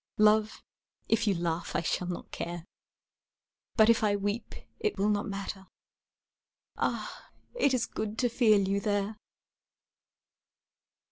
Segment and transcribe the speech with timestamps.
[0.17, 0.63] Love,
[1.09, 2.65] if you laugh I shall not care,
[3.75, 5.67] But if I weep it will not matter,
[6.75, 9.15] Ah, it is good to feel you there!